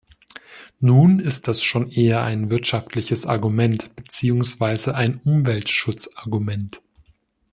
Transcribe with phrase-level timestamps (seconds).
[0.79, 6.81] Nun ist das schon eher ein wirtschaftliches Argument beziehungsweise ein Umweltschutzargument.